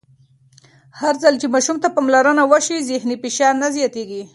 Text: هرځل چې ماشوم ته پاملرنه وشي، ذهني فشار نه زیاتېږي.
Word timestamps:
هرځل 0.99 1.33
چې 1.41 1.47
ماشوم 1.53 1.77
ته 1.83 1.87
پاملرنه 1.95 2.43
وشي، 2.51 2.77
ذهني 2.89 3.15
فشار 3.21 3.53
نه 3.61 3.67
زیاتېږي. 3.75 4.23